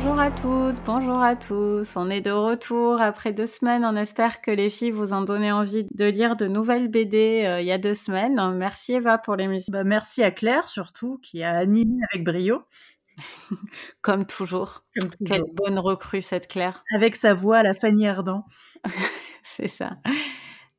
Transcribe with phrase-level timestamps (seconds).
[0.00, 1.96] Bonjour à toutes, bonjour à tous.
[1.96, 3.84] On est de retour après deux semaines.
[3.84, 7.60] On espère que les filles vous ont donné envie de lire de nouvelles BD euh,
[7.60, 8.40] il y a deux semaines.
[8.54, 9.72] Merci Eva pour l'émission.
[9.72, 12.62] Bah, merci à Claire surtout qui a animé avec brio.
[14.00, 14.84] Comme toujours.
[15.00, 15.26] Comme toujours.
[15.26, 16.84] Quelle bonne recrue cette Claire.
[16.94, 18.44] Avec sa voix à la Fanny Ardant.
[19.42, 19.96] C'est ça.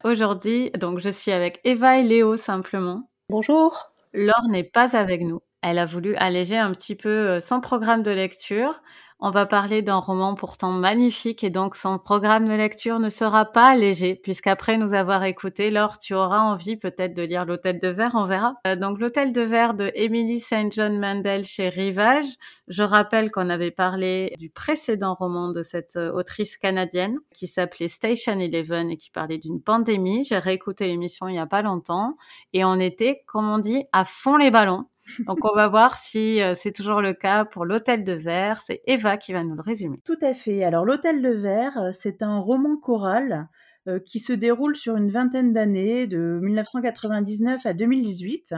[0.05, 3.11] Aujourd'hui, donc je suis avec Eva et Léo simplement.
[3.27, 3.91] Bonjour.
[4.13, 5.41] Laure n'est pas avec nous.
[5.61, 8.81] Elle a voulu alléger un petit peu euh, son programme de lecture.
[9.22, 13.44] On va parler d'un roman pourtant magnifique et donc son programme de lecture ne sera
[13.44, 17.90] pas allégé puisqu'après nous avoir écouté, Laure, tu auras envie peut-être de lire L'Hôtel de
[17.90, 18.54] Verre, on verra.
[18.66, 20.72] Euh, donc L'Hôtel de Verre de Emily St.
[20.72, 22.28] John Mandel chez Rivage.
[22.70, 27.89] Je rappelle qu'on avait parlé du précédent roman de cette euh, autrice canadienne qui s'appelait
[27.89, 30.23] Station Eleven et qui parlait d'une pandémie.
[30.23, 32.16] J'ai réécouté l'émission il y a pas longtemps
[32.54, 34.86] et on était, comme on dit, à fond les ballons.
[35.25, 38.61] Donc on va voir si euh, c'est toujours le cas pour l'Hôtel de Verre.
[38.65, 40.02] C'est Eva qui va nous le résumer.
[40.05, 40.63] Tout à fait.
[40.63, 43.47] Alors l'Hôtel de Verre, euh, c'est un roman choral
[43.87, 48.53] euh, qui se déroule sur une vingtaine d'années, de 1999 à 2018.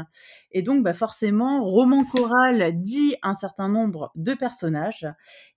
[0.51, 5.07] Et donc bah, forcément, roman choral dit un certain nombre de personnages.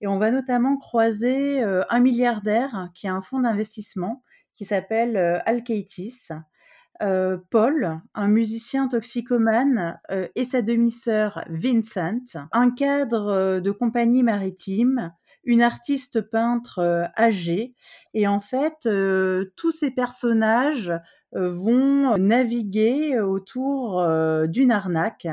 [0.01, 4.23] Et on va notamment croiser un milliardaire qui a un fonds d'investissement
[4.53, 6.29] qui s'appelle Alkeitis.
[7.01, 14.23] Euh, Paul, un musicien toxicomane, euh, et sa demi-sœur Vincent, un cadre euh, de compagnie
[14.23, 17.75] maritime, une artiste peintre âgée.
[18.15, 18.89] Et en fait,
[19.55, 20.91] tous ces personnages
[21.33, 24.03] vont naviguer autour
[24.47, 25.27] d'une arnaque,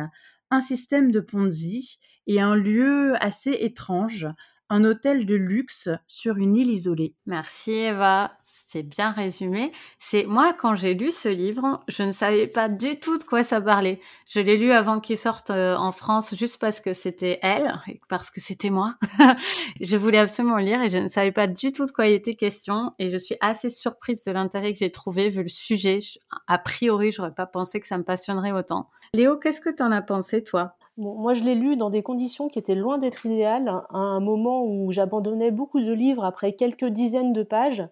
[0.50, 4.28] un système de Ponzi et un lieu assez étrange,
[4.68, 7.14] un hôtel de luxe sur une île isolée.
[7.24, 8.36] Merci Eva
[8.72, 9.70] c'est bien résumé.
[9.98, 13.42] C'est moi quand j'ai lu ce livre, je ne savais pas du tout de quoi
[13.42, 14.00] ça parlait.
[14.30, 18.00] Je l'ai lu avant qu'il sorte euh, en France juste parce que c'était elle et
[18.08, 18.94] parce que c'était moi.
[19.80, 22.34] je voulais absolument lire et je ne savais pas du tout de quoi il était
[22.34, 25.98] question et je suis assez surprise de l'intérêt que j'ai trouvé vu le sujet.
[26.46, 28.88] A priori, j'aurais pas pensé que ça me passionnerait autant.
[29.12, 30.76] Léo, qu'est-ce que tu en as pensé toi?
[30.98, 34.62] Moi, je l'ai lu dans des conditions qui étaient loin d'être idéales, à un moment
[34.64, 37.82] où j'abandonnais beaucoup de livres après quelques dizaines de pages.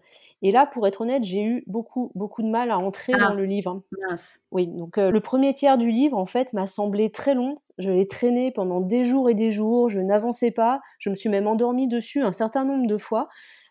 [0.43, 3.35] Et là, pour être honnête, j'ai eu beaucoup, beaucoup de mal à entrer dans Ah,
[3.35, 3.83] le livre.
[3.93, 4.41] mince.
[4.53, 7.59] Oui, donc euh, le premier tiers du livre, en fait, m'a semblé très long.
[7.79, 11.31] Je l'ai traîné pendant des jours et des jours, je n'avançais pas, je me suis
[11.31, 13.29] même endormie dessus un certain nombre de fois.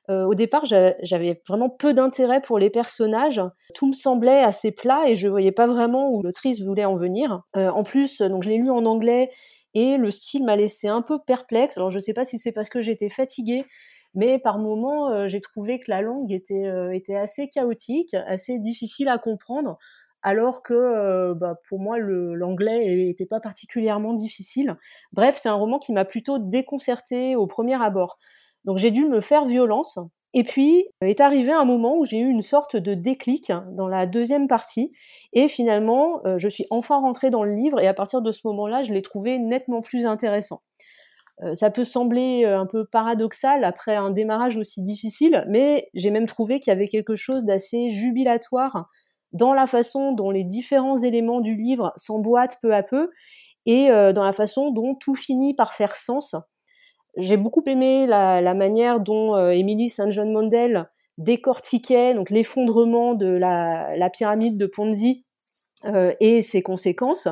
[0.09, 3.41] Euh, au départ, j'a- j'avais vraiment peu d'intérêt pour les personnages.
[3.75, 7.43] Tout me semblait assez plat et je voyais pas vraiment où l'autrice voulait en venir.
[7.55, 9.29] Euh, en plus, donc je l'ai lu en anglais
[9.75, 11.77] et le style m'a laissé un peu perplexe.
[11.77, 13.65] Alors je sais pas si c'est parce que j'étais fatiguée,
[14.15, 19.17] mais par moments euh, j'ai trouvé que la langue était assez chaotique, assez difficile à
[19.19, 19.77] comprendre.
[20.21, 24.75] Alors que bah, pour moi l'anglais était pas particulièrement difficile.
[25.13, 28.17] Bref, c'est un roman qui m'a plutôt déconcerté au premier abord.
[28.65, 29.99] Donc j'ai dû me faire violence.
[30.35, 34.05] Et puis est arrivé un moment où j'ai eu une sorte de déclic dans la
[34.05, 34.91] deuxième partie.
[35.33, 37.79] Et finalement, euh, je suis enfin rentrée dans le livre.
[37.79, 40.61] Et à partir de ce moment-là, je l'ai trouvé nettement plus intéressant.
[41.43, 46.11] Euh, ça peut sembler euh, un peu paradoxal après un démarrage aussi difficile, mais j'ai
[46.11, 48.89] même trouvé qu'il y avait quelque chose d'assez jubilatoire
[49.31, 53.09] dans la façon dont les différents éléments du livre s'emboîtent peu à peu
[53.65, 56.35] et euh, dans la façon dont tout finit par faire sens.
[57.17, 60.11] J'ai beaucoup aimé la, la manière dont euh, Emily St.
[60.11, 65.25] John Mandel décortiquait donc l'effondrement de la, la pyramide de Ponzi
[65.85, 67.27] euh, et ses conséquences,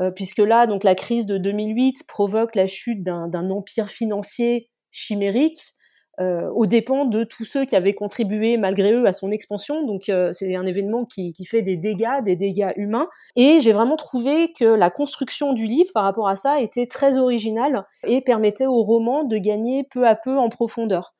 [0.00, 5.74] euh, puisque là donc la crise de 2008 provoque la chute d'un empire financier chimérique
[6.20, 9.86] euh, aux dépens de tous ceux qui avaient contribué malgré eux à son expansion.
[9.86, 13.08] Donc euh, c'est un événement qui, qui fait des dégâts, des dégâts humains.
[13.36, 17.16] Et j'ai vraiment trouvé que la construction du livre par rapport à ça était très
[17.16, 21.14] originale et permettait au roman de gagner peu à peu en profondeur.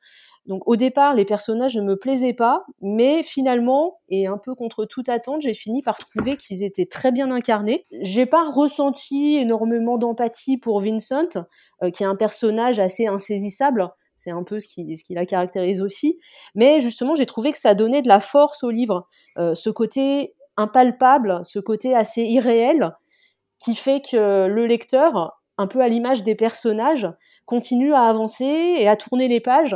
[0.45, 4.85] Donc au départ, les personnages ne me plaisaient pas, mais finalement, et un peu contre
[4.85, 7.85] toute attente, j'ai fini par trouver qu'ils étaient très bien incarnés.
[8.01, 11.45] J'ai pas ressenti énormément d'empathie pour Vincent,
[11.81, 13.89] euh, qui est un personnage assez insaisissable.
[14.23, 16.17] C'est un peu ce qui, la caractérise aussi.
[16.55, 19.05] Mais justement, j'ai trouvé que ça donnait de la force au livre.
[19.37, 22.95] Euh, ce côté impalpable, ce côté assez irréel,
[23.59, 27.09] qui fait que le lecteur, un peu à l'image des personnages,
[27.45, 29.75] continue à avancer et à tourner les pages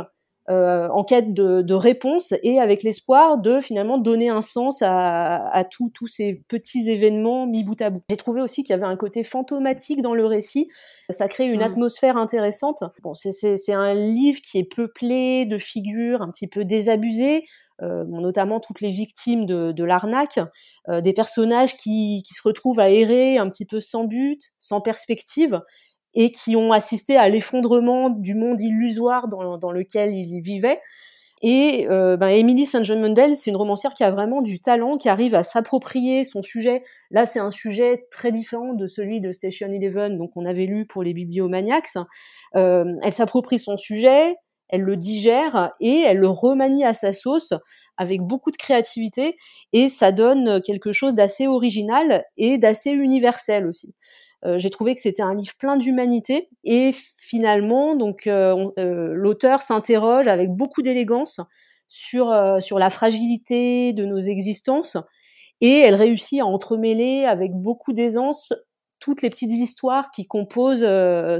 [0.50, 5.46] euh, en quête de, de réponses et avec l'espoir de finalement donner un sens à,
[5.50, 8.00] à tous ces petits événements mis bout à bout.
[8.08, 10.68] J'ai trouvé aussi qu'il y avait un côté fantomatique dans le récit.
[11.10, 11.64] Ça crée une Mm.
[11.64, 12.82] atmosphère intéressante.
[13.02, 13.32] Bon, c'est-
[13.72, 17.44] un livre qui est peuplé de figures un petit peu désabusées,
[17.82, 20.40] euh, notamment toutes les victimes de, de l'arnaque,
[20.88, 24.80] euh, des personnages qui, qui se retrouvent à errer un petit peu sans but, sans
[24.80, 25.60] perspective,
[26.18, 30.80] et qui ont assisté à l'effondrement du monde illusoire dans, lequel ils vivaient.
[31.42, 32.82] Et euh, ben, Emily St.
[32.82, 36.42] John Mundell, c'est une romancière qui a vraiment du talent, qui arrive à s'approprier son
[36.42, 36.82] sujet.
[37.12, 40.86] Là, c'est un sujet très différent de celui de Station Eleven, donc on avait lu
[40.86, 41.94] pour les bibliomaniacs.
[42.56, 44.34] Euh, elle s'approprie son sujet,
[44.68, 47.54] elle le digère et elle le remanie à sa sauce
[47.96, 49.36] avec beaucoup de créativité
[49.72, 53.94] et ça donne quelque chose d'assez original et d'assez universel aussi.
[54.44, 59.62] Euh, j'ai trouvé que c'était un livre plein d'humanité et finalement, donc euh, euh, l'auteur
[59.62, 61.40] s'interroge avec beaucoup d'élégance
[61.88, 64.98] sur sur la fragilité de nos existences
[65.62, 68.52] et elle réussit à entremêler avec beaucoup d'aisance
[69.00, 70.86] toutes les petites histoires qui composent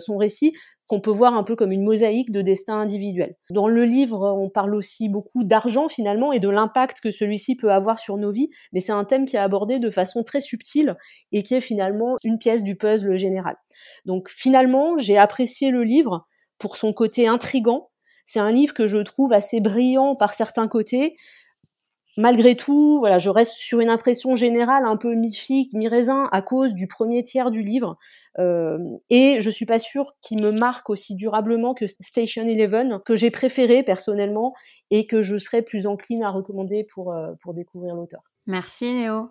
[0.01, 0.55] son récit
[0.89, 3.37] qu'on peut voir un peu comme une mosaïque de destin individuel.
[3.51, 7.71] Dans le livre, on parle aussi beaucoup d'argent finalement et de l'impact que celui-ci peut
[7.71, 10.97] avoir sur nos vies, mais c'est un thème qui est abordé de façon très subtile
[11.31, 13.57] et qui est finalement une pièce du puzzle général.
[14.07, 16.27] Donc finalement, j'ai apprécié le livre
[16.59, 17.91] pour son côté intrigant.
[18.25, 21.17] C'est un livre que je trouve assez brillant par certains côtés,
[22.19, 26.75] malgré tout, voilà, je reste sur une impression générale un peu mi-figue, mi-raisin à cause
[26.75, 27.97] du premier tiers du livre.
[28.41, 28.77] Euh,
[29.09, 33.31] et je suis pas sûre qu'il me marque aussi durablement que Station Eleven, que j'ai
[33.31, 34.53] préféré personnellement
[34.91, 38.21] et que je serais plus encline à recommander pour, euh, découvrir l'auteur.
[38.47, 39.31] Merci Léo.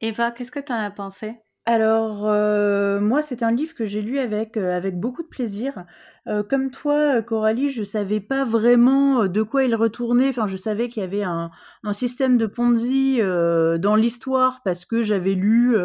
[0.00, 1.34] Eva, qu'est-ce que tu en as pensé?
[1.66, 5.84] Alors, euh, moi, c'est un livre que j'ai lu avec, euh, avec beaucoup de plaisir.
[6.26, 10.28] Euh, comme toi, Coralie, je savais pas vraiment de quoi il retournait.
[10.28, 11.50] Enfin, je savais qu'il y avait un,
[11.82, 15.76] un système de Ponzi dans l'histoire parce que j'avais lu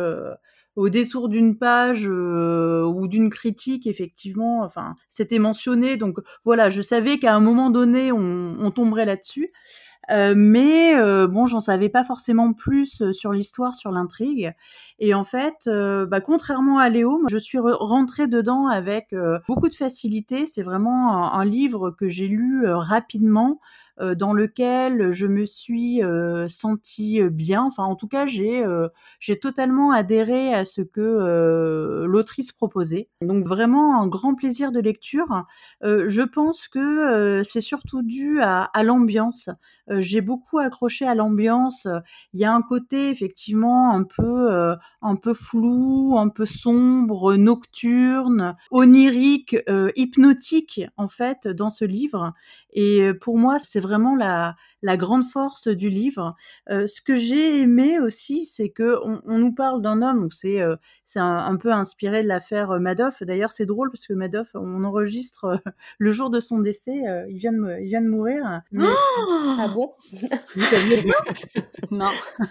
[0.76, 5.98] au détour d'une page ou d'une critique, effectivement, enfin, c'était mentionné.
[5.98, 9.52] Donc voilà, je savais qu'à un moment donné, on, on tomberait là-dessus.
[10.12, 14.54] Euh, mais euh, bon, j'en savais pas forcément plus euh, sur l'histoire, sur l'intrigue.
[14.98, 19.16] Et en fait, bah, contrairement à Léo, je suis rentrée dedans avec
[19.48, 20.46] beaucoup de facilité.
[20.46, 23.60] C'est vraiment un livre que j'ai lu rapidement.
[24.02, 27.64] Euh, dans lequel je me suis euh, sentie bien.
[27.64, 28.88] Enfin, en tout cas, j'ai euh,
[29.20, 33.10] j'ai totalement adhéré à ce que l'autrice proposait.
[33.22, 35.46] Donc vraiment un grand plaisir de lecture.
[35.82, 39.50] je pense que c'est surtout dû à, à l'ambiance.
[39.90, 41.88] j'ai beaucoup accroché à l'ambiance.
[42.34, 48.56] Il y a un côté effectivement un peu un peu flou, un peu sombre, nocturne,
[48.72, 49.58] onirique,
[49.96, 52.34] hypnotique en fait dans ce livre.
[52.72, 56.36] Et pour moi, c'est vraiment la, la grande force du livre.
[56.70, 60.62] Euh, ce que j'ai aimé aussi, c'est que on, on, nous parle d'un homme, c'est
[60.62, 60.76] euh,
[61.12, 63.24] c'est un, peu inspiré de l'affaire euh, Madoff.
[63.24, 65.58] D'ailleurs, c'est drôle parce que Madoff, on enregistre euh,
[65.98, 68.62] le jour de son décès, il vient de il vient de mourir.
[68.78, 68.86] Oh
[69.60, 69.94] ah bon?
[70.56, 71.04] Vous saviez
[71.92, 72.06] Non.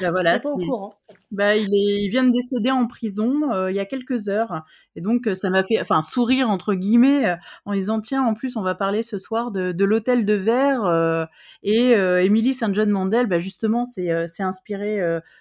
[0.00, 0.94] Ben voilà, pas au courant.
[1.30, 4.62] Bah, il, est, il vient de décéder en prison euh, il y a quelques heures.
[4.94, 8.62] Et donc, ça m'a fait enfin, sourire, entre guillemets, en disant, tiens, en plus, on
[8.62, 11.28] va parler ce soir de, de l'hôtel de verre.
[11.64, 12.74] Euh, et euh, Emily St.
[12.74, 14.10] John Mandel, bah, justement, c'est
[14.40, 15.00] inspiré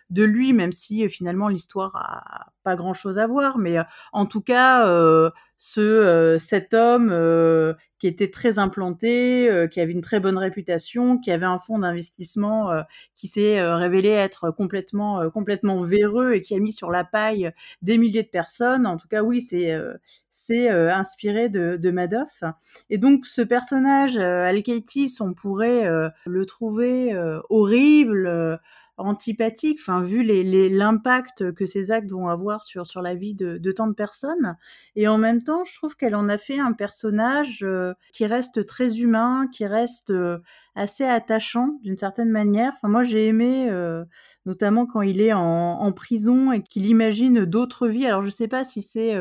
[0.09, 3.57] de lui, même si finalement l'histoire a pas grand-chose à voir.
[3.57, 3.77] Mais
[4.11, 4.85] en tout cas,
[5.57, 7.13] ce cet homme
[7.99, 12.71] qui était très implanté, qui avait une très bonne réputation, qui avait un fonds d'investissement
[13.15, 17.97] qui s'est révélé être complètement complètement véreux et qui a mis sur la paille des
[17.97, 18.85] milliers de personnes.
[18.85, 19.79] En tout cas, oui, c'est
[20.29, 22.43] c'est inspiré de, de, Madoff.
[22.89, 25.87] Et donc, ce personnage, Alkaitis, on pourrait
[26.25, 27.15] le trouver
[27.49, 28.59] horrible
[28.97, 33.87] antipathique, enfin vu l'impact que ces actes vont avoir sur sur la vie de, tant
[33.87, 34.57] de personnes.
[34.95, 38.65] Et en même temps, je trouve qu'elle en a fait un personnage euh, qui reste
[38.65, 40.39] très humain, qui reste euh,
[40.75, 42.73] assez attachant d'une certaine manière.
[42.75, 44.03] Enfin moi j'ai aimé euh,
[44.45, 48.05] notamment quand il est en, prison et qu'il imagine d'autres vies.
[48.05, 49.15] Alors je sais pas si c'est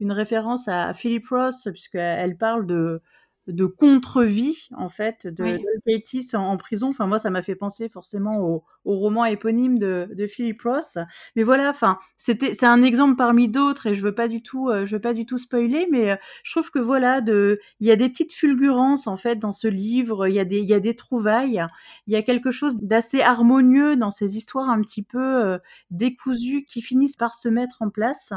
[0.00, 3.02] une référence à, à Philip Ross puisqu'elle parle de
[3.48, 6.04] de contre-vie en fait de, oui.
[6.34, 6.90] en, prison.
[6.90, 10.96] Enfin moi ça m'a fait penser forcément au, au roman éponyme de, de Philip Ross.
[11.34, 14.68] Mais voilà, enfin c'était c'est un exemple parmi d'autres et je veux pas du tout
[14.68, 17.86] euh, je veux pas du tout spoiler, mais euh, je trouve que voilà de il
[17.88, 20.28] y a des petites fulgurances en fait dans ce livre.
[20.28, 21.66] Il y a des il y a des trouvailles.
[22.06, 25.58] Il y a quelque chose d'assez harmonieux dans ces histoires un petit peu euh,
[25.90, 28.32] décousues qui finissent par se mettre en place.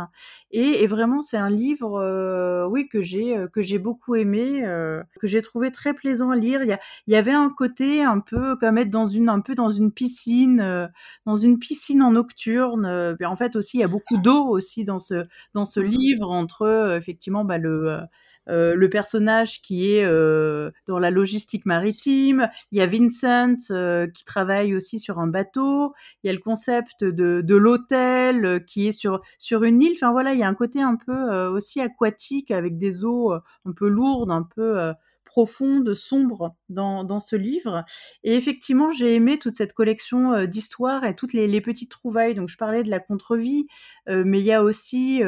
[0.51, 4.65] Et, et vraiment c'est un livre oui que j'ai que j'ai beaucoup aimé.
[4.94, 6.63] Euh, que j'ai trouvé très plaisant à lire.
[6.63, 9.91] Il y, avait un côté un peu comme être dans une un peu dans une
[9.91, 10.87] piscine, euh,
[11.25, 12.85] dans une piscine en nocturne.
[12.85, 16.29] Euh, en fait aussi, il y a beaucoup d'eau aussi dans ce dans ce livre
[16.29, 18.01] entre effectivement bah, le euh,
[18.47, 24.23] le personnage qui est euh, dans la logistique maritime, il y a Vincent euh, qui
[24.23, 29.21] travaille aussi sur un bateau, il y a le concept de, l'hôtel qui est sur
[29.39, 29.93] sur une île.
[29.95, 33.71] Enfin voilà, il y a un côté un peu aussi aquatique avec des eaux un
[33.75, 37.83] peu lourdes, un peu profonde, sombre dans, dans ce livre.
[38.23, 42.35] Et effectivement, j'ai aimé toute cette collection d'histoires et toutes les, les, petites trouvailles.
[42.35, 43.67] Donc, je parlais de la contre-vie,
[44.07, 45.21] mais il y a aussi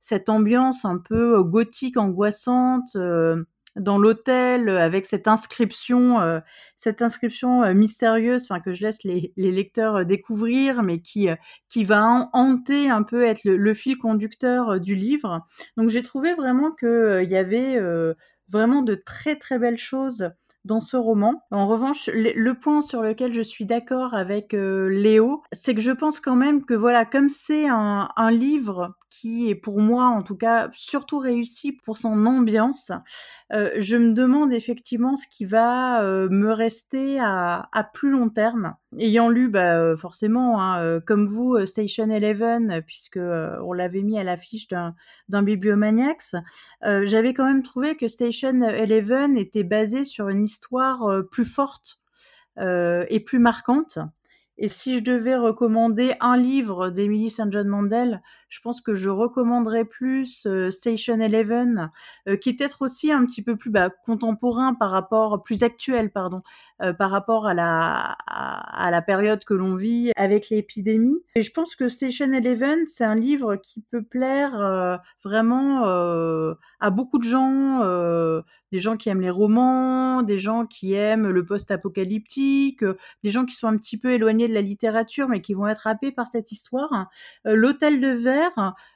[0.00, 2.96] cette ambiance un peu gothique, angoissante
[3.76, 6.40] dans l'hôtel avec cette inscription, euh,
[6.76, 11.28] cette inscription mystérieuse, enfin que je laisse les, les, lecteurs découvrir, mais qui
[11.68, 15.44] qui va hanter un peu être le, le fil conducteur du livre.
[15.76, 17.78] Donc j'ai trouvé vraiment que il y avait
[18.48, 20.30] vraiment de très très belles choses
[20.66, 21.44] dans ce roman.
[21.50, 25.92] En revanche, le, point sur lequel je suis d'accord avec euh, Léo, c'est que je
[25.92, 30.36] pense quand même que voilà, comme c'est un, livre qui est pour moi en tout
[30.36, 32.90] cas surtout réussi pour son ambiance,
[33.52, 38.74] euh, je me demande effectivement ce qui va euh, me rester à, plus long terme.
[38.98, 44.24] Ayant lu bah, euh, forcément, hein, comme vous, Station Eleven, puisque on l'avait mis à
[44.24, 46.34] l'affiche d'un Bibliomaniacs,
[46.82, 52.00] j'avais quand même trouvé que Station Eleven était basé sur une histoire plus forte
[52.58, 53.98] et plus marquante.
[54.58, 57.50] Et si je devais recommander un livre d'Emily St.
[57.50, 61.90] John Mandel, je pense que je recommanderais plus euh, Station Eleven,
[62.28, 66.10] euh, qui est peut-être aussi un petit peu plus bah, contemporain par rapport, plus actuel,
[66.10, 66.42] pardon,
[66.82, 71.18] euh, par rapport à la, à, la période que l'on vit avec l'épidémie.
[71.34, 77.18] Et je pense que Station Eleven, c'est un livre qui peut plaire vraiment à beaucoup
[77.18, 77.80] de gens,
[78.72, 82.84] des gens qui aiment les romans, des gens qui aiment le post-apocalyptique,
[83.22, 85.86] des gens qui sont un petit peu éloignés de la littérature, mais qui vont être
[85.86, 87.08] happés par cette histoire.
[87.44, 88.35] L'Hôtel de Verre,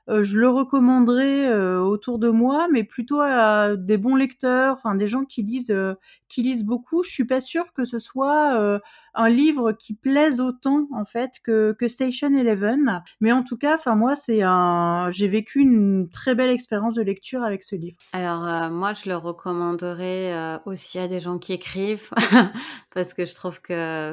[0.09, 4.95] euh, je le recommanderais euh, autour de moi, mais plutôt à des bons lecteurs, enfin
[4.95, 5.95] des gens qui lisent, euh,
[6.29, 7.03] qui lisent beaucoup.
[7.03, 8.81] Je suis pas sûre que ce soit
[9.15, 13.75] un livre qui plaise autant en fait que, que Station Eleven, mais en tout cas,
[13.75, 17.97] enfin moi c'est un, j'ai vécu une très belle expérience de lecture avec ce livre.
[18.13, 22.11] Alors moi je le recommanderais aussi à des gens qui écrivent
[22.95, 24.13] parce que je trouve que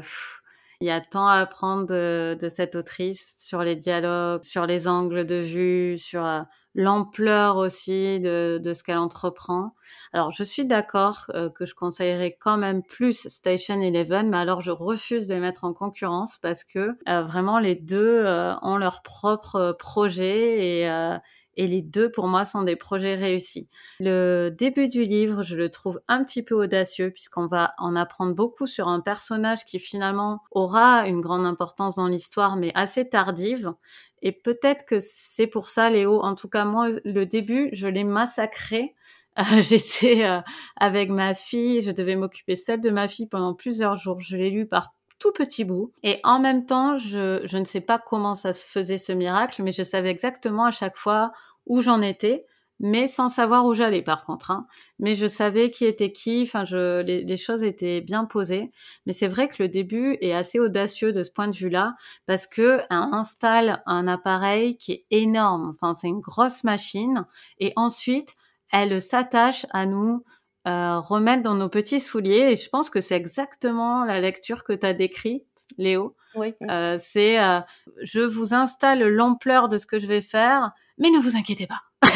[0.79, 5.25] il y a tant à apprendre de, cette autrice sur les dialogues, sur les angles
[5.25, 6.41] de vue, sur euh,
[6.75, 9.74] l'ampleur aussi de, ce qu'elle entreprend.
[10.13, 14.62] Alors, je suis d'accord euh, que je conseillerais quand même plus Station Eleven, mais alors
[14.62, 18.25] je refuse de les mettre en concurrence parce que euh, vraiment les deux
[18.62, 21.17] ont leur propre projet et
[21.57, 23.67] et les deux, pour moi, sont des projets réussis.
[23.99, 28.33] Le début du livre, je le trouve un petit peu audacieux puisqu'on va en apprendre
[28.33, 33.73] beaucoup sur un personnage qui finalement aura une grande importance dans l'histoire, mais assez tardive.
[34.21, 36.21] Et peut-être que c'est pour ça, Léo.
[36.21, 38.95] En tout cas, moi, le début, je l'ai massacré.
[39.61, 40.41] J'étais euh,
[40.77, 44.19] avec ma fille, je devais m'occuper seule de ma fille pendant plusieurs jours.
[44.19, 45.91] Je l'ai lu par tout petit bout.
[46.03, 49.63] Et en même temps, je, je ne sais pas comment ça se faisait ce miracle,
[49.63, 51.31] mais je savais exactement à chaque fois
[51.65, 52.45] où j'en étais,
[52.79, 54.51] mais sans savoir où j'allais par contre.
[54.51, 54.67] Hein.
[55.00, 58.71] Mais je savais qui était qui, enfin, je, les, choses étaient bien posées.
[59.05, 61.95] Mais c'est vrai que le début est assez audacieux de ce point de vue-là,
[62.25, 67.25] parce que on installe un appareil qui est énorme, enfin, c'est une grosse machine,
[67.59, 68.36] et ensuite,
[68.71, 70.24] elle s'attache à nous
[70.67, 72.51] euh, remettre dans nos petits souliers.
[72.51, 75.45] Et je pense que c'est exactement la lecture que tu as décrite,
[75.77, 76.15] Léo.
[76.36, 76.53] Oui.
[76.69, 77.62] Euh, c'est euh,
[78.01, 81.81] je vous installe l'ampleur de ce que je vais faire, mais ne vous inquiétez pas.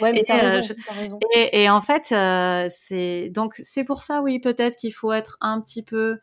[0.00, 1.18] ouais, mais t'as raison, raison.
[1.34, 2.14] Et, et, en fait,
[2.70, 6.18] c'est donc c'est pour ça, oui, peut-être qu'il faut être un petit peu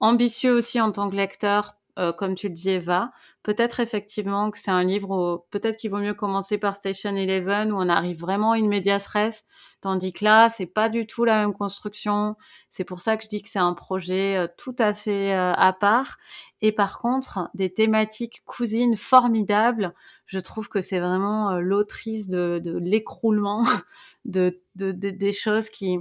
[0.00, 3.10] ambitieux aussi en tant que lecteur euh, comme tu le dis, Eva.
[3.42, 7.72] Peut-être effectivement que c'est un livre où peut-être qu'il vaut mieux commencer par Station Eleven
[7.72, 9.44] où on arrive vraiment in medias res,
[9.80, 12.36] tandis que là, c'est pas du tout la même construction.
[12.70, 15.52] C'est pour ça que je dis que c'est un projet euh, tout à fait euh,
[15.54, 16.18] à part.
[16.60, 19.94] Et par contre, des thématiques cousines formidables.
[20.26, 23.62] Je trouve que c'est vraiment l'autrice de, de l'écroulement
[24.24, 25.98] de, de, des choses qui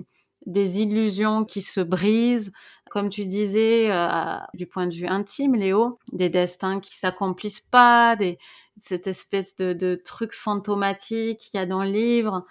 [0.48, 2.52] des illusions qui se brisent,
[2.90, 8.16] comme tu disais, euh, du point de vue intime, Léo, des destins qui s'accomplissent pas,
[8.16, 8.40] des,
[8.78, 12.46] cette espèce de, de truc fantomatique qu'il y a dans le livre.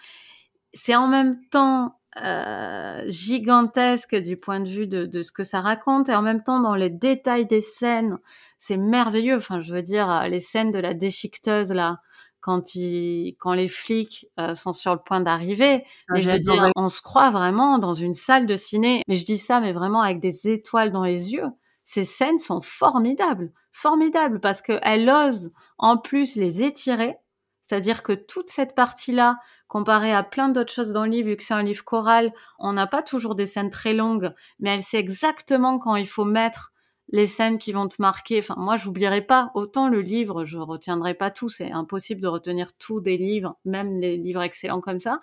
[0.75, 5.61] C'est en même temps euh, gigantesque du point de vue de, de, ce que ça
[5.61, 8.19] raconte et en même temps dans les détails des scènes,
[8.59, 9.37] c'est merveilleux.
[9.37, 12.01] Enfin, je veux dire, les scènes de la déchiqueteuse là,
[12.47, 15.83] quand ils, quand les flics euh, sont sur le point d'arriver.
[16.09, 19.03] Ah, mais je veux dire, on se croit vraiment dans une salle de ciné.
[19.09, 21.49] Mais je dis ça, mais vraiment avec des étoiles dans les yeux.
[21.85, 27.17] Ces scènes sont formidables, formidables parce qu'elle ose en plus les étirer.
[27.63, 31.43] C'est-à-dire que toute cette partie-là, comparée à plein d'autres choses dans le livre, vu que
[31.43, 35.01] c'est un livre choral, on n'a pas toujours des scènes très longues, mais elle sait
[35.01, 36.71] exactement quand il faut mettre
[37.09, 38.39] les scènes qui vont te marquer.
[38.39, 39.51] Enfin, moi, je n'oublierai pas.
[39.55, 41.49] Autant le livre, je retiendrai pas tout.
[41.49, 45.21] C'est impossible de retenir tout des livres, même les livres excellents comme ça.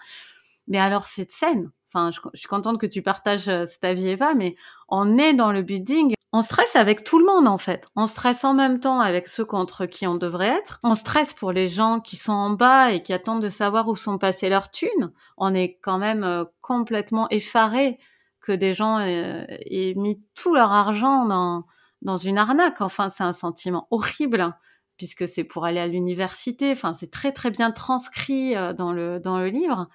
[0.67, 4.33] Mais alors, cette scène, enfin, je, suis contente que tu partages euh, cet avis, Eva,
[4.33, 4.55] mais
[4.87, 6.13] on est dans le building.
[6.31, 7.87] On stresse avec tout le monde, en fait.
[7.95, 10.79] On stresse en même temps avec ceux contre qui on devrait être.
[10.83, 13.95] On stresse pour les gens qui sont en bas et qui attendent de savoir où
[13.95, 15.11] sont passées leurs thunes.
[15.37, 17.99] On est quand même euh, complètement effaré
[18.39, 21.65] que des gens euh, aient mis tout leur argent dans,
[22.03, 22.81] dans une arnaque.
[22.81, 24.55] Enfin, c'est un sentiment horrible
[24.97, 26.71] puisque c'est pour aller à l'université.
[26.71, 29.87] Enfin, c'est très très bien transcrit dans le dans le livre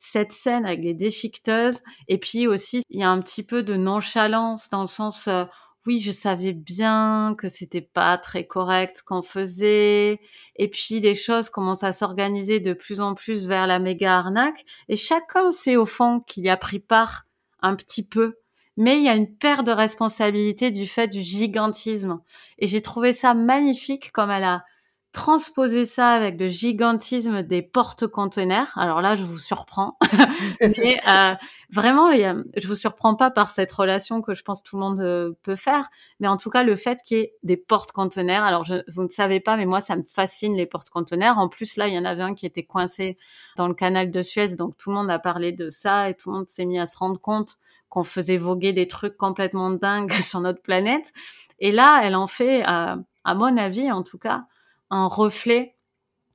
[0.00, 1.82] cette scène avec les déchiqueteuses.
[2.08, 5.44] Et puis aussi, il y a un petit peu de nonchalance dans le sens, euh,
[5.86, 10.20] oui, je savais bien que c'était pas très correct qu'on faisait.
[10.56, 14.64] Et puis les choses commencent à s'organiser de plus en plus vers la méga arnaque.
[14.88, 17.26] Et chacun sait au fond qu'il y a pris part
[17.60, 18.36] un petit peu.
[18.76, 22.20] Mais il y a une perte de responsabilité du fait du gigantisme.
[22.58, 24.64] Et j'ai trouvé ça magnifique comme elle a
[25.12, 28.70] transposer ça avec le gigantisme des porte-conteneurs.
[28.76, 29.98] Alors là, je vous surprends,
[30.60, 31.34] mais euh,
[31.70, 35.32] vraiment, je vous surprends pas par cette relation que je pense tout le monde euh,
[35.42, 35.88] peut faire,
[36.20, 38.44] mais en tout cas le fait qu'il y ait des porte-conteneurs.
[38.44, 41.38] Alors je, vous ne savez pas, mais moi ça me fascine les porte-conteneurs.
[41.38, 43.16] En plus là, il y en avait un qui était coincé
[43.56, 46.30] dans le canal de Suez, donc tout le monde a parlé de ça et tout
[46.30, 47.56] le monde s'est mis à se rendre compte
[47.88, 51.12] qu'on faisait voguer des trucs complètement dingues sur notre planète.
[51.58, 54.44] Et là, elle en fait, euh, à mon avis en tout cas
[54.90, 55.76] un reflet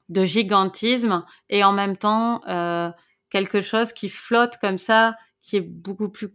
[0.10, 2.90] de gigantisme et en même temps euh,
[3.30, 6.30] quelque chose qui flotte comme ça, qui est beaucoup plus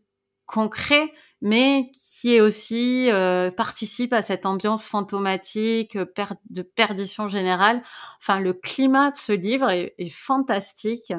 [0.46, 7.82] concret, mais qui est aussi euh, participe à cette ambiance fantomatique, de perdition générale.
[8.18, 11.12] Enfin, le climat de ce livre est, est fantastique.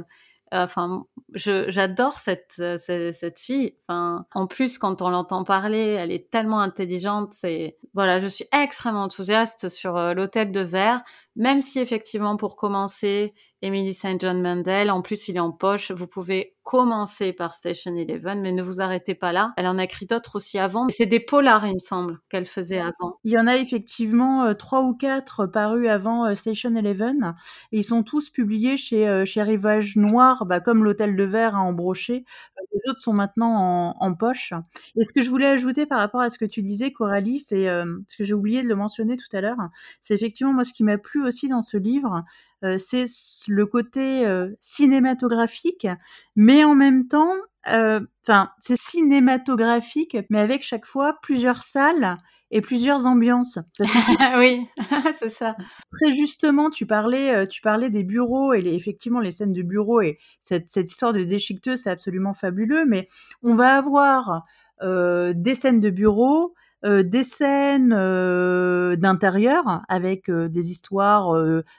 [0.52, 3.76] Enfin, j'adore cette, cette, cette fille.
[3.88, 7.34] En plus, quand on l'entend parler, elle est tellement intelligente.
[7.34, 11.02] C'est voilà, je suis extrêmement enthousiaste sur euh, l'hôtel de verre,
[11.36, 14.20] même si effectivement, pour commencer, Emily St.
[14.20, 14.90] John Mandel.
[14.90, 15.92] En plus, il est en poche.
[15.92, 19.54] Vous pouvez commencer par Station Eleven, mais ne vous arrêtez pas là.
[19.58, 20.88] Elle en a écrit d'autres aussi avant.
[20.90, 23.18] C'est des polars, il me semble, qu'elle faisait avant.
[23.24, 27.36] Il y en a effectivement euh, trois ou quatre parus avant euh, Station Eleven.
[27.72, 31.56] Et ils sont tous publiés chez, euh, chez Rivage Noir, bah, comme l'Hôtel de Verre
[31.56, 32.26] en brochet.
[32.74, 34.54] Les autres sont maintenant en, poche.
[34.96, 37.66] Et ce que je voulais ajouter par rapport à ce que tu disais, Coralie, c'est
[37.66, 39.58] ce que j'ai oublié de le mentionner tout à l'heure.
[40.00, 42.24] C'est effectivement moi ce qui m'a plu aussi dans ce livre,
[42.64, 43.06] euh, c'est
[43.48, 45.88] le côté euh, cinématographique,
[46.36, 47.34] mais en même temps,
[47.68, 52.18] euh, enfin, c'est cinématographique, mais avec chaque fois plusieurs salles
[52.52, 53.60] et plusieurs ambiances.
[54.38, 54.68] oui,
[55.20, 55.56] c'est ça.
[55.92, 60.20] Très justement, tu parlais, tu parlais des bureaux et effectivement les scènes de bureaux et
[60.44, 62.86] cette, cette histoire de déchiqueteux, c'est absolument fabuleux.
[62.86, 63.08] Mais
[63.42, 64.44] on va avoir
[64.84, 71.32] euh, des scènes de bureaux, euh, des scènes euh, d'intérieur avec euh, des histoires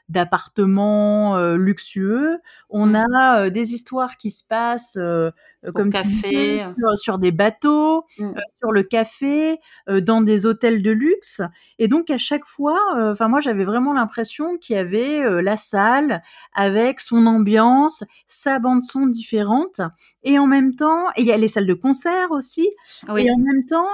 [0.08, 2.38] d'appartements luxueux.
[2.70, 3.04] On mmh.
[3.18, 4.98] a des histoires qui se passent
[5.74, 6.62] comme café,
[6.96, 8.32] sur, des bateaux, mmh.
[8.60, 11.40] sur le café, dans des hôtels de luxe.
[11.78, 16.22] Et donc à chaque fois, enfin moi j'avais vraiment l'impression qu'il y avait la salle
[16.54, 19.80] avec son ambiance, sa bande son différente,
[20.22, 22.68] et en même temps, et il y a les salles de concert aussi,
[23.16, 23.88] et en même temps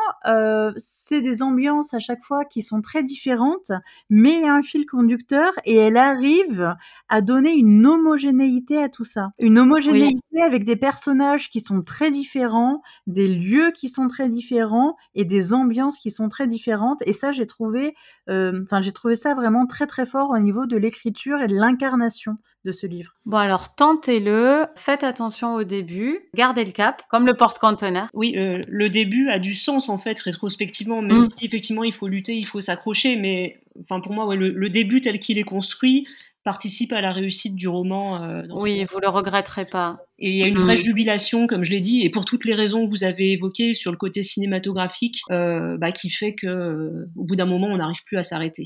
[1.00, 3.70] c'est des ambiances à chaque fois qui sont très différentes,
[4.10, 6.74] mais il y a un fil conducteur et elle arrive
[7.08, 9.30] à donner une homogénéité à tout ça.
[9.38, 14.96] Une homogénéité avec des personnages qui sont très différents, des lieux qui sont très différents
[15.14, 17.00] et des ambiances qui sont très différentes.
[17.06, 17.94] Et ça, j'ai trouvé,
[18.28, 22.38] euh, j'ai trouvé ça vraiment très très fort au niveau de l'écriture et de l'incarnation
[22.64, 23.14] de ce livre.
[23.24, 28.08] Bon alors tentez-le, faites attention au début, gardez le cap, comme le porte-conteneur.
[28.14, 31.22] Oui, euh, le début a du sens en fait rétrospectivement, même mm.
[31.22, 35.00] si effectivement il faut lutter, il faut s'accrocher, mais enfin pour moi ouais, le, début
[35.00, 36.06] tel qu'il est construit
[36.44, 38.24] participe à la réussite du roman.
[38.24, 39.98] Euh, oui, vous le regretterez pas.
[40.18, 40.84] Et il y a une vraie mm.
[40.84, 43.92] jubilation, comme je l'ai dit, et pour toutes les raisons que vous avez évoquées sur
[43.92, 48.16] le côté cinématographique, euh, bah, qui fait que au bout d'un moment on n'arrive plus
[48.16, 48.64] à s'arrêter.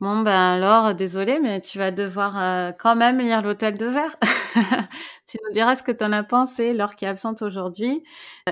[0.00, 4.16] Bon, ben alors, désolé, mais tu vas devoir euh, quand même lire l'hôtel de verre.
[5.28, 8.02] tu nous diras ce que tu en as pensé, Laure qui est absente aujourd'hui.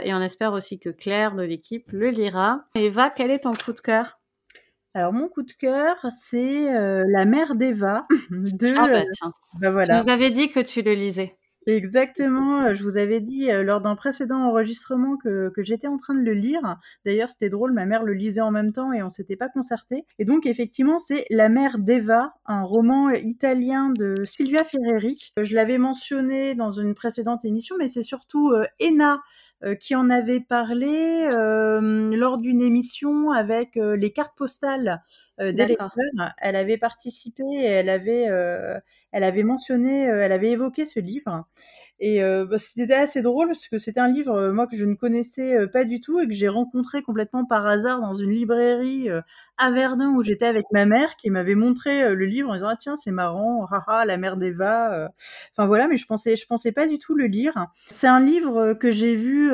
[0.03, 2.67] Et on espère aussi que Claire de l'équipe le lira.
[2.75, 4.19] Eva, quel est ton coup de cœur?
[4.93, 8.75] Alors mon coup de cœur, c'est euh, La mère d'Eva de.
[8.79, 9.33] Ah bah tiens.
[9.59, 10.01] Bah, voilà.
[10.01, 11.35] Tu nous avais dit que tu le lisais.
[11.69, 16.33] Exactement, je vous avais dit, lors d'un précédent enregistrement que j'étais en train de le
[16.33, 16.79] lire.
[17.05, 20.07] D'ailleurs, c'était drôle, ma mère le lisait en même temps et on s'était pas concerté.
[20.19, 25.19] et donc effectivement, c'est La mère d'Eva, un roman italien de Silvia Ferreri.
[25.39, 28.51] Je l'avais mentionné dans une précédente émission, mais c'est surtout,
[28.81, 29.21] Ena
[29.81, 35.03] qui en avait parlé, lors d'une émission avec, les cartes postales,
[35.39, 35.91] des lecteurs.
[36.39, 38.29] Elle avait participé et elle avait,
[39.13, 41.45] elle avait mentionné, elle avait évoqué ce livre
[42.01, 45.67] et bah, c'était assez drôle parce que c'était un livre, moi, que je ne connaissais,
[45.69, 49.09] pas du tout et que j'ai rencontré complètement par hasard dans une librairie,
[49.61, 52.77] à Verdun où j'étais avec ma mère qui m'avait montré, le livre en disant: «Ah
[52.79, 55.11] tiens, c'est marrant, haha, la mère d'Eva»,
[55.57, 57.67] enfin voilà, mais je pensais je pensais pas du tout le lire.
[57.91, 59.51] C'est un livre, que j'ai vu,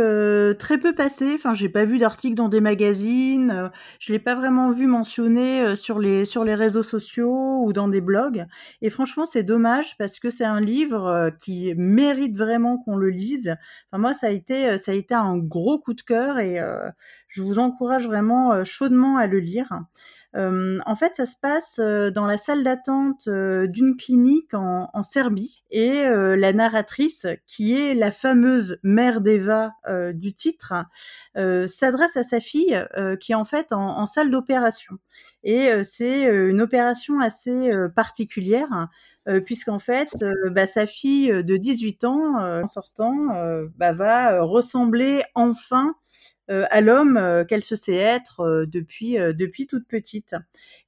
[0.58, 4.70] très peu passer, enfin j'ai pas vu d'articles dans des magazines, je l'ai pas vraiment
[4.70, 8.44] vu mentionné, sur les sur les réseaux sociaux ou dans des blogs.
[8.82, 13.54] Et franchement, c'est dommage parce que c'est un livre, qui mérite vraiment qu'on le lise.
[13.90, 16.58] Enfin moi, ça a été, ça a été un gros coup de cœur et
[17.28, 19.80] je vous encourage vraiment chaudement à le lire.
[20.36, 26.52] En fait, ça se passe dans la salle d'attente d'une clinique en, Serbie et la
[26.52, 29.72] narratrice, qui est la fameuse mère d'Eva
[30.12, 30.74] du titre,
[31.34, 32.84] s'adresse à sa fille
[33.20, 34.96] qui est en fait en, salle d'opération.
[35.44, 38.88] Et c'est une opération assez particulière
[39.44, 40.10] puisqu'en fait,
[40.50, 43.28] bah, sa fille de 18 ans, en sortant,
[43.76, 49.66] bah, va ressembler enfin euh, à l'homme euh, qu'elle se sait être euh, depuis depuis
[49.66, 50.34] toute petite.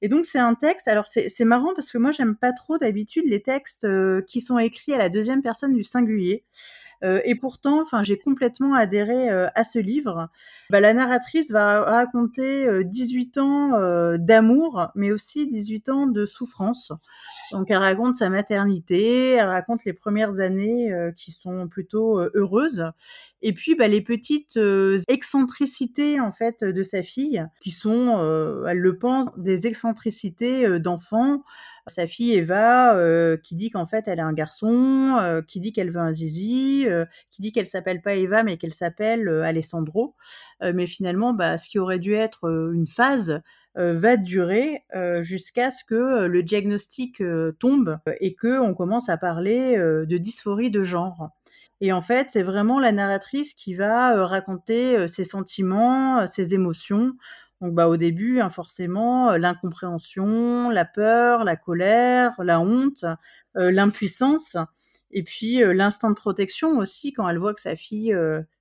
[0.01, 0.87] Et donc c'est un texte.
[0.87, 3.87] Alors c'est marrant parce que moi j'aime pas trop d'habitude les textes
[4.27, 6.43] qui sont écrits à la deuxième personne du singulier.
[7.01, 10.29] Et pourtant, enfin, j'ai complètement adhéré à ce livre.
[10.69, 16.91] Bah, la narratrice va raconter 18 ans d'amour, mais aussi 18 ans de souffrance.
[17.51, 22.85] Donc, elle raconte sa maternité, elle raconte les premières années qui sont plutôt heureuses,
[23.41, 24.59] et puis bah, les petites
[25.07, 28.17] excentricités en fait de sa fille, qui sont,
[28.67, 31.43] elle le pense, des excentricités d'enfant
[31.89, 35.73] sa fille Eva, euh, qui dit qu'en fait elle est un garçon, euh, qui dit
[35.73, 40.15] qu'elle veut un zizi, euh, qui dit qu'elle s'appelle pas Eva mais qu'elle s'appelle Alessandro.
[40.61, 43.41] mais finalement, bah, ce qui aurait dû être une phase
[43.75, 44.83] va durer
[45.21, 47.21] jusqu'à ce que le diagnostic
[47.59, 51.29] tombe et que on commence à parler de dysphorie de genre.
[51.79, 57.13] Et en fait, c'est vraiment la narratrice qui va raconter ses sentiments, ses émotions
[57.61, 63.05] donc bah, au début, hein, forcément, l'incompréhension, la peur, la colère, la honte,
[63.55, 64.55] l'impuissance,
[65.11, 68.15] et puis l'instinct de protection aussi quand elle voit que sa fille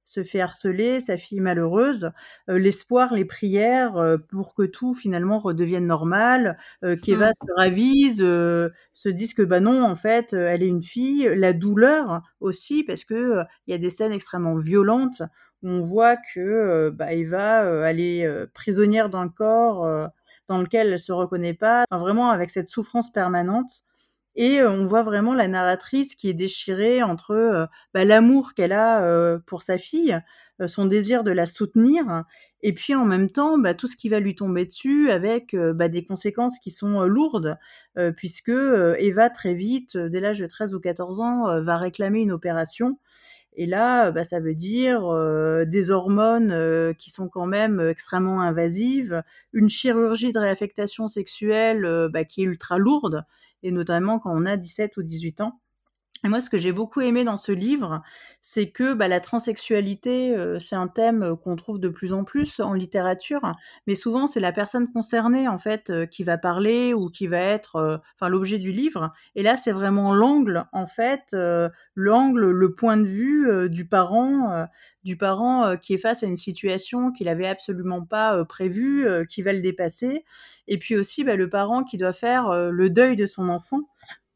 [0.05, 2.13] se fait harceler, sa fille malheureuse,
[2.49, 6.57] l'espoir, les prières pour que tout finalement redevienne normal,
[7.03, 7.35] qu'Eva mmh.
[7.35, 12.23] se ravise, se dise que bah non, en fait, elle est une fille, la douleur
[12.41, 15.23] aussi parce que il y a des scènes extrêmement violentes
[15.63, 20.11] on voit que bah, Eva, elle est prisonnière d'un corps
[20.49, 23.83] dans lequel elle se reconnaît pas, vraiment avec cette souffrance permanente.
[24.37, 29.63] Et on voit vraiment la narratrice qui est déchirée entre bah, l'amour qu'elle a pour
[29.63, 30.21] sa fille,
[30.67, 32.25] son désir de la soutenir,
[32.63, 36.05] et puis en même temps bah, tout ce qui va lui tomber dessus avec des
[36.05, 37.57] conséquences qui sont lourdes,
[38.17, 42.99] puisque Eva très vite, dès l'âge de 13 ou 14 ans, va réclamer une opération
[43.57, 45.03] et là, bah, ça veut dire
[45.67, 52.43] des hormones qui sont quand même extrêmement invasives, une chirurgie de réaffectation sexuelle bah, qui
[52.43, 53.25] est ultra lourde,
[53.63, 55.61] et notamment quand on a 17 ou 18 ans.
[56.25, 58.03] Et moi, ce que j'ai beaucoup aimé dans ce livre,
[58.41, 62.25] c'est que bah, la transsexualité, euh, c'est un thème euh, qu'on trouve de plus en
[62.25, 63.55] plus en littérature,
[63.87, 67.39] mais souvent c'est la personne concernée en fait euh, qui va parler ou qui va
[67.39, 69.13] être, l'objet du livre.
[69.35, 71.37] Et là, c'est vraiment l'angle en fait,
[71.95, 74.67] l'angle, le point de vue du parent,
[75.05, 79.53] du parent qui est face à une situation qu'il avait absolument pas prévue, qui va
[79.53, 80.25] le dépasser,
[80.67, 83.83] et puis aussi bah, le parent qui doit faire le deuil de son enfant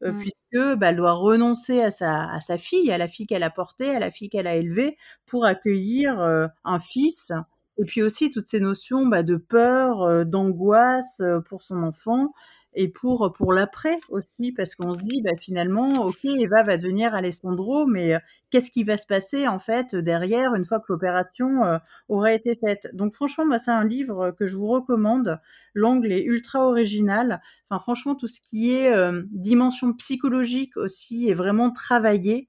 [0.03, 0.17] Mmh.
[0.17, 3.51] puisque bah, elle doit renoncer à sa, à sa fille, à la fille qu'elle a
[3.51, 6.19] portée, à la fille qu'elle a élevée, pour accueillir
[6.63, 7.31] un fils.
[7.77, 12.33] Et puis aussi toutes ces notions bah, de peur, d'angoisse pour son enfant,
[12.73, 17.13] et pour, pour l'après aussi, parce qu'on se dit bah, finalement, ok, Eva va devenir
[17.13, 18.17] Alessandro, mais
[18.51, 22.89] qu'est-ce qui va se passer en fait derrière une fois que l'opération aura été faite
[22.93, 25.39] Donc franchement, moi, c'est un livre que je vous recommande.
[25.73, 27.41] L'angle est ultra original.
[27.69, 28.93] Enfin, franchement, tout ce qui est
[29.31, 32.47] dimension psychologique aussi est vraiment travaillé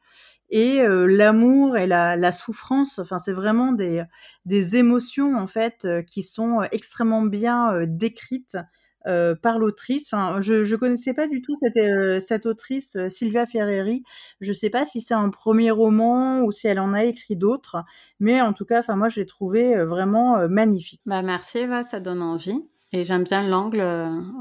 [0.51, 2.99] et l'amour et la, la, souffrance.
[2.99, 4.05] Enfin, c'est vraiment des,
[4.45, 8.59] des émotions en fait qui sont extrêmement bien décrites
[9.07, 10.13] euh, par l'autrice.
[10.13, 14.05] Enfin, je je connaissais pas du tout cette, euh, cette autrice euh, Sylvia Ferreri.
[14.41, 17.85] Je sais pas si c'est un premier roman ou si elle en a écrit d'autres,
[18.21, 21.01] mais en tout cas, enfin moi je l'ai trouvé vraiment magnifique.
[21.07, 22.61] Bah merci Eva, ça donne envie.
[22.93, 23.83] Et j'aime bien l'angle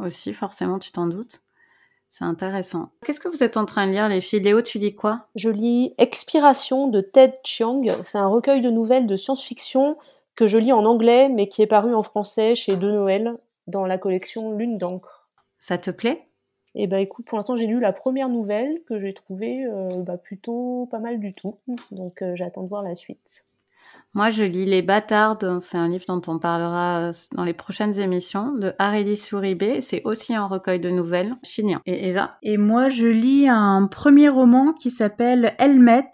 [0.03, 1.41] aussi, forcément, tu t'en doutes.
[2.11, 2.89] C'est intéressant.
[3.05, 4.41] Qu'est-ce que vous êtes en train de lire, les filles?
[4.41, 5.27] Léo, tu lis quoi?
[5.35, 7.81] Je lis Expiration de Ted Chiang.
[8.03, 9.95] C'est un recueil de nouvelles de science-fiction
[10.35, 13.85] que je lis en anglais, mais qui est paru en français chez De Noël dans
[13.85, 15.29] la collection Lune d'encre.
[15.59, 16.27] Ça te plaît?
[16.73, 20.17] Eh ben écoute, pour l'instant j'ai lu la première nouvelle que j'ai trouvée euh, bah,
[20.17, 21.57] plutôt pas mal du tout.
[21.91, 23.45] Donc euh, j'attends de voir la suite.
[24.13, 25.59] Moi, je lis Les Bâtardes.
[25.61, 29.79] C'est un livre dont on parlera euh, dans les prochaines émissions de Haridi Souribé.
[29.79, 31.81] C'est aussi un recueil de nouvelles chilien.
[31.85, 32.37] Et Eva?
[32.41, 36.11] Et moi, je lis un premier roman qui s'appelle Helmet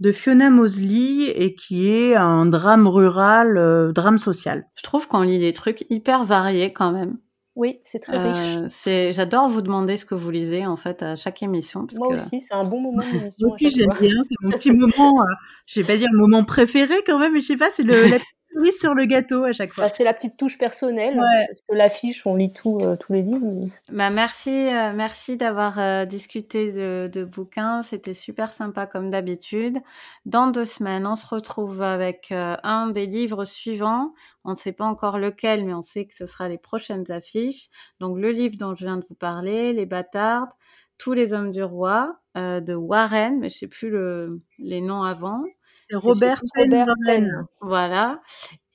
[0.00, 4.66] de Fiona Mosley et qui est un drame rural, euh, drame social.
[4.74, 7.18] Je trouve qu'on lit des trucs hyper variés quand même.
[7.56, 8.36] Oui, c'est très riche.
[8.36, 11.86] Euh, c'est, j'adore vous demander ce que vous lisez en fait à chaque émission.
[11.96, 13.04] Moi aussi, c'est un bon moment.
[13.40, 14.14] Moi aussi, j'aime bien.
[14.24, 15.22] C'est mon petit moment.
[15.22, 15.26] Euh,
[15.66, 17.92] je vais pas dire le moment préféré quand même, mais je sais pas, c'est le
[17.92, 18.18] la
[18.54, 19.84] cerise sur le gâteau à chaque fois.
[19.84, 21.46] Bah, c'est la petite touche personnelle ouais.
[21.46, 23.44] parce que l'affiche, on lit tout, euh, tous les livres.
[23.44, 23.68] Mais...
[23.96, 27.82] Bah merci, euh, merci d'avoir euh, discuté de, de bouquins.
[27.82, 29.78] C'était super sympa comme d'habitude.
[30.24, 34.14] Dans deux semaines, on se retrouve avec euh, un des livres suivants.
[34.44, 37.68] On ne sait pas encore lequel, mais on sait que ce sera les prochaines affiches.
[38.00, 40.50] Donc le livre dont je viens de vous parler, Les Bâtardes,
[40.98, 45.02] Tous les hommes du roi, euh, de Warren, mais je sais plus le, les noms
[45.02, 45.44] avant.
[45.92, 47.46] Robert, Robert Penn.
[47.60, 48.20] Voilà.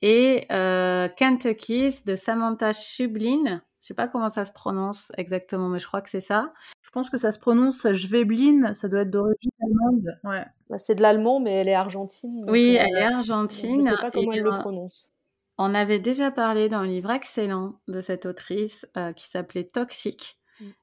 [0.02, 3.62] Et euh, Kentucky's de Samantha Schublin.
[3.80, 6.52] Je sais pas comment ça se prononce exactement, mais je crois que c'est ça.
[6.82, 10.18] Je pense que ça se prononce Schweblin, ça doit être d'origine allemande.
[10.24, 10.44] Ouais.
[10.68, 12.44] Bah, c'est de l'allemand, mais elle est argentine.
[12.48, 13.82] Oui, elle est argentine.
[13.82, 15.08] Je sais pas comment elle le euh, prononce.
[15.56, 20.38] On avait déjà parlé d'un livre excellent de cette autrice euh, qui s'appelait Toxique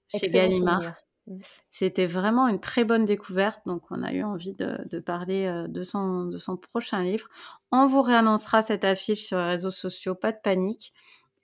[0.07, 0.81] chez Excellent Gallimard.
[0.81, 0.97] souvenir.
[1.27, 1.37] Mm.
[1.69, 5.67] C'était vraiment une très bonne découverte, donc on a eu envie de, de parler euh,
[5.67, 7.27] de son, de son prochain livre.
[7.71, 10.93] On vous réannoncera cette affiche sur les réseaux sociaux, pas de panique.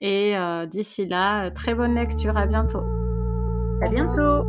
[0.00, 2.82] Et euh, d'ici là, très bonne lecture, à bientôt.
[3.82, 4.44] À bientôt.